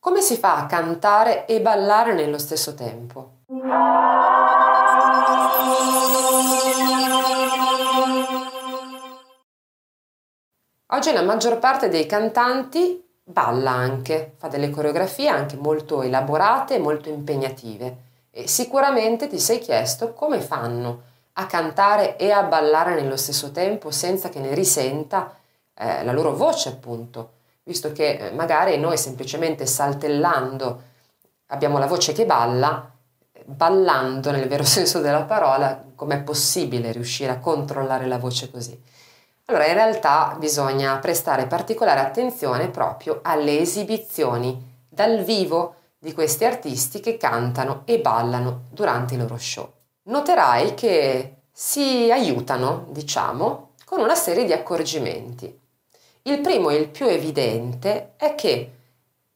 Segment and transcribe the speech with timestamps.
[0.00, 3.38] Come si fa a cantare e ballare nello stesso tempo?
[10.90, 16.78] Oggi la maggior parte dei cantanti balla anche, fa delle coreografie anche molto elaborate e
[16.78, 17.96] molto impegnative
[18.30, 21.02] e sicuramente ti sei chiesto come fanno
[21.34, 25.36] a cantare e a ballare nello stesso tempo senza che ne risenta
[25.74, 27.37] eh, la loro voce appunto,
[27.68, 30.82] visto che eh, magari noi semplicemente saltellando
[31.48, 32.90] abbiamo la voce che balla,
[33.44, 38.82] ballando nel vero senso della parola, com'è possibile riuscire a controllare la voce così?
[39.44, 47.00] Allora, in realtà bisogna prestare particolare attenzione proprio alle esibizioni dal vivo di questi artisti
[47.00, 49.70] che cantano e ballano durante i loro show.
[50.04, 55.66] Noterai che si aiutano, diciamo, con una serie di accorgimenti.
[56.28, 58.72] Il primo e il più evidente è che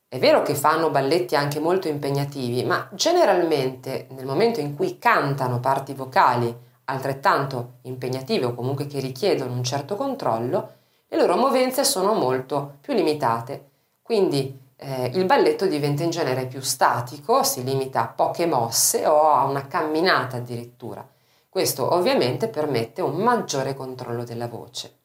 [0.06, 5.58] è vero che fanno balletti anche molto impegnativi, ma generalmente nel momento in cui cantano
[5.58, 10.72] parti vocali altrettanto impegnative o comunque che richiedono un certo controllo,
[11.08, 13.70] le loro movenze sono molto più limitate.
[14.02, 19.30] Quindi eh, il balletto diventa in genere più statico, si limita a poche mosse o
[19.30, 21.08] a una camminata addirittura.
[21.48, 25.00] Questo ovviamente permette un maggiore controllo della voce.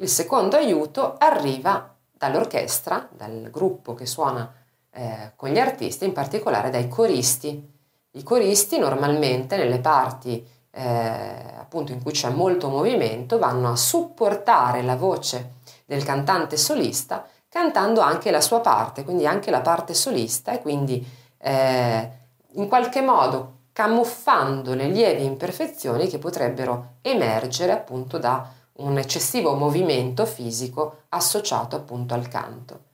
[0.00, 4.48] Il secondo aiuto arriva dall'orchestra, dal gruppo che suona
[4.90, 7.76] eh, con gli artisti, in particolare dai coristi.
[8.12, 14.82] I coristi normalmente nelle parti eh, appunto in cui c'è molto movimento, vanno a supportare
[14.82, 15.54] la voce
[15.84, 21.04] del cantante solista cantando anche la sua parte, quindi anche la parte solista e quindi
[21.38, 22.10] eh,
[22.52, 30.26] in qualche modo camuffando le lievi imperfezioni che potrebbero emergere appunto da un eccessivo movimento
[30.26, 32.86] fisico associato appunto al canto.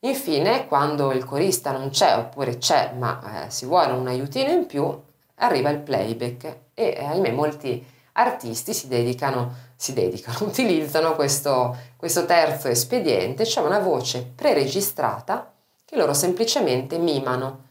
[0.00, 4.66] Infine, quando il corista non c'è oppure c'è ma eh, si vuole un aiutino in
[4.66, 5.00] più,
[5.36, 7.84] arriva il playback e eh, ahimè molti
[8.14, 15.52] artisti si dedicano, si dedicano utilizzano questo, questo terzo espediente, cioè una voce preregistrata
[15.84, 17.70] che loro semplicemente mimano.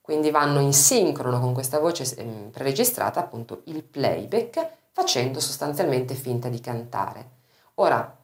[0.00, 6.48] Quindi vanno in sincrono con questa voce ehm, preregistrata, appunto il playback, facendo sostanzialmente finta
[6.48, 7.30] di cantare.
[7.74, 8.16] Ora,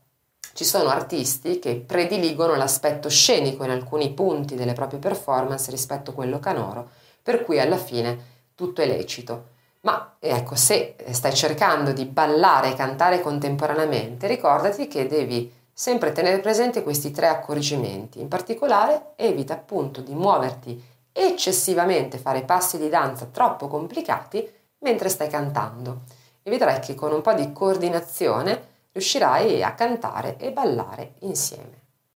[0.53, 6.15] ci sono artisti che prediligono l'aspetto scenico in alcuni punti delle proprie performance rispetto a
[6.15, 6.89] quello canoro,
[7.25, 8.19] per cui alla fine
[8.55, 9.49] tutto è lecito.
[9.81, 16.39] Ma ecco, se stai cercando di ballare e cantare contemporaneamente, ricordati che devi sempre tenere
[16.39, 18.21] presente questi tre accorgimenti.
[18.21, 20.81] In particolare, evita appunto di muoverti
[21.11, 24.49] eccessivamente, fare passi di danza troppo complicati
[24.79, 26.03] mentre stai cantando
[26.43, 31.80] e vedrai che con un po' di coordinazione riuscirai a cantare e ballare insieme.